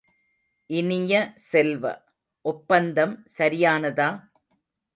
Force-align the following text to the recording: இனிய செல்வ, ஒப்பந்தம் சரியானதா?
இனிய 0.69 1.13
செல்வ, 1.51 1.83
ஒப்பந்தம் 2.45 3.15
சரியானதா? 3.37 4.09